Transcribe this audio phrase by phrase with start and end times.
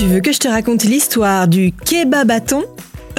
[0.00, 2.64] Tu veux que je te raconte l'histoire du kebabaton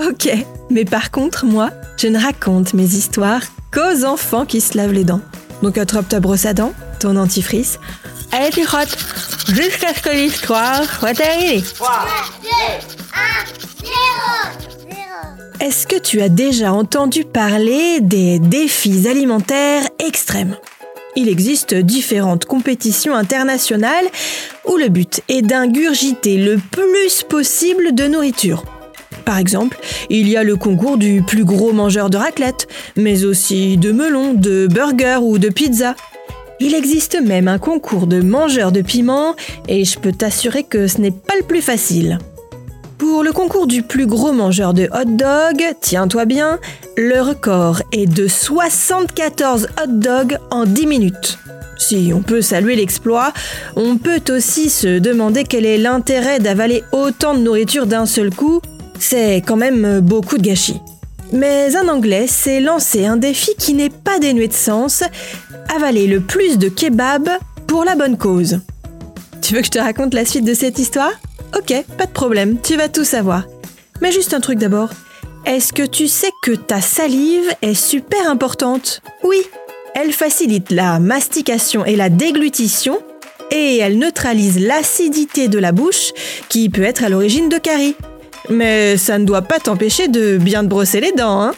[0.04, 0.32] Ok,
[0.72, 5.04] mais par contre, moi, je ne raconte mes histoires qu'aux enfants qui se lavent les
[5.04, 5.22] dents.
[5.62, 7.78] Donc attrape ta brosse à dents, ton dentifrice,
[8.32, 8.98] allez tu frottes,
[9.50, 11.62] jusqu'à ce que l'histoire soit terminée.
[11.62, 11.88] 3,
[12.42, 13.92] 2, 1, 0,
[14.90, 14.98] 0.
[15.60, 20.58] Est-ce que tu as déjà entendu parler des défis alimentaires extrêmes?
[21.16, 24.06] Il existe différentes compétitions internationales
[24.66, 28.64] où le but est d'ingurgiter le plus possible de nourriture.
[29.26, 29.78] Par exemple,
[30.10, 34.34] il y a le concours du plus gros mangeur de raclette, mais aussi de melons,
[34.34, 35.96] de burgers ou de pizza.
[36.60, 39.36] Il existe même un concours de mangeurs de piment,
[39.68, 42.20] et je peux t'assurer que ce n'est pas le plus facile.
[43.02, 46.60] Pour le concours du plus gros mangeur de hot dog, tiens-toi bien,
[46.96, 51.40] le record est de 74 hot dogs en 10 minutes.
[51.80, 53.34] Si on peut saluer l'exploit,
[53.76, 58.62] on peut aussi se demander quel est l'intérêt d'avaler autant de nourriture d'un seul coup.
[59.00, 60.80] C'est quand même beaucoup de gâchis.
[61.34, 65.04] Mais un Anglais s'est lancé un défi qui n'est pas dénué de sens,
[65.76, 67.30] avaler le plus de kebab
[67.66, 68.60] pour la bonne cause.
[69.42, 71.14] Tu veux que je te raconte la suite de cette histoire?
[71.58, 73.44] Ok, pas de problème, tu vas tout savoir.
[74.02, 74.90] Mais juste un truc d'abord.
[75.46, 79.02] Est-ce que tu sais que ta salive est super importante?
[79.24, 79.42] Oui,
[79.96, 83.02] elle facilite la mastication et la déglutition
[83.52, 86.14] et elle neutralise l'acidité de la bouche
[86.48, 87.96] qui peut être à l'origine de caries.
[88.50, 91.54] Mais ça ne doit pas t'empêcher de bien te brosser les dents, hein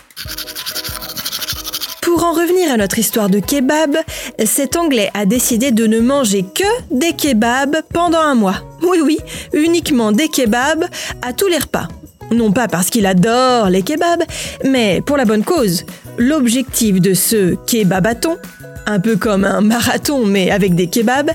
[2.14, 3.98] pour en revenir à notre histoire de kebab,
[4.46, 8.58] cet Anglais a décidé de ne manger que des kebabs pendant un mois.
[8.84, 9.18] Oui oui,
[9.52, 10.86] uniquement des kebabs
[11.24, 11.88] à tous les repas.
[12.30, 14.22] Non pas parce qu'il adore les kebabs,
[14.64, 15.86] mais pour la bonne cause.
[16.20, 18.38] L'objectif de ce kebabaton,
[18.86, 21.32] un peu comme un marathon mais avec des kebabs,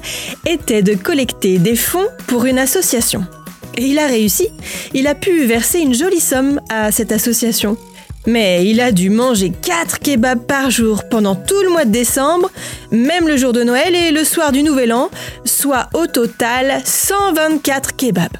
[0.47, 3.27] était de collecter des fonds pour une association.
[3.77, 4.47] Et il a réussi.
[4.95, 7.77] Il a pu verser une jolie somme à cette association.
[8.28, 12.50] Mais il a dû manger 4 kebabs par jour pendant tout le mois de décembre,
[12.90, 15.08] même le jour de Noël et le soir du Nouvel An,
[15.46, 18.36] soit au total 124 kebabs.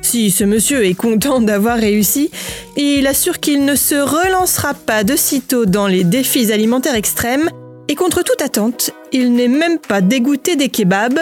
[0.00, 2.30] Si ce monsieur est content d'avoir réussi,
[2.76, 7.50] il assure qu'il ne se relancera pas de sitôt dans les défis alimentaires extrêmes
[7.88, 11.18] et contre toute attente, il n'est même pas dégoûté des kebabs,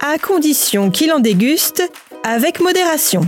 [0.00, 1.88] à condition qu'il en déguste
[2.24, 3.20] avec modération.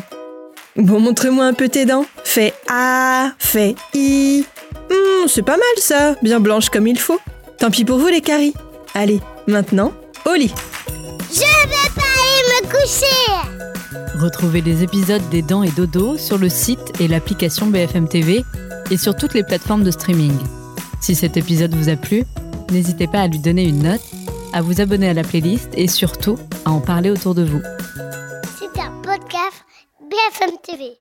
[0.75, 2.06] Bon, montre-moi un peu tes dents.
[2.33, 4.45] Fais A, fais I.
[4.89, 7.19] Hmm, c'est pas mal ça, bien blanche comme il faut.
[7.59, 8.55] Tant pis pour vous les caries.
[8.95, 9.93] Allez, maintenant,
[10.25, 10.55] au lit.
[11.29, 14.21] Je vais pas aller me coucher.
[14.21, 18.45] Retrouvez les épisodes des Dents et Dodo sur le site et l'application BFM TV
[18.93, 20.39] et sur toutes les plateformes de streaming.
[21.01, 22.23] Si cet épisode vous a plu,
[22.71, 24.03] n'hésitez pas à lui donner une note,
[24.53, 27.61] à vous abonner à la playlist et surtout à en parler autour de vous.
[28.57, 29.65] C'est un podcast
[30.09, 31.01] BFM TV.